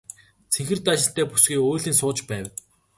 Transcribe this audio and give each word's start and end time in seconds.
Цэнхэр 0.53 0.79
даашинзтай 0.83 1.25
бүсгүй 1.29 1.59
уйлан 1.61 1.95
сууж 1.99 2.17
байв. 2.29 2.45